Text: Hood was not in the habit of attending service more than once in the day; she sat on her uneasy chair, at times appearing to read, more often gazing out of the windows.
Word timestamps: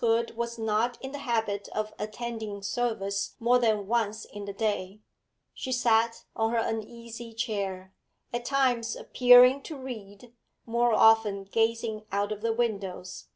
Hood 0.00 0.36
was 0.36 0.58
not 0.58 0.98
in 1.00 1.12
the 1.12 1.18
habit 1.20 1.68
of 1.68 1.92
attending 1.96 2.60
service 2.60 3.36
more 3.38 3.60
than 3.60 3.86
once 3.86 4.24
in 4.24 4.44
the 4.44 4.52
day; 4.52 5.00
she 5.54 5.70
sat 5.70 6.24
on 6.34 6.50
her 6.50 6.58
uneasy 6.58 7.32
chair, 7.32 7.94
at 8.32 8.44
times 8.44 8.96
appearing 8.96 9.62
to 9.62 9.76
read, 9.76 10.34
more 10.64 10.92
often 10.92 11.44
gazing 11.44 12.04
out 12.10 12.32
of 12.32 12.40
the 12.42 12.52
windows. 12.52 13.26